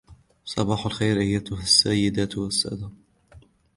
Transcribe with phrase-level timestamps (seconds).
[0.45, 2.89] صباح الخير, أيها السيدات والسادة!